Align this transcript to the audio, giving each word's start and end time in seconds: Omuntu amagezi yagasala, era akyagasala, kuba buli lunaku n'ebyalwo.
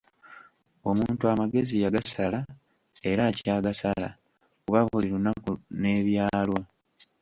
Omuntu 0.89 1.23
amagezi 1.33 1.75
yagasala, 1.83 2.39
era 3.09 3.21
akyagasala, 3.29 4.09
kuba 4.63 4.79
buli 4.89 5.07
lunaku 5.13 5.51
n'ebyalwo. 5.79 6.59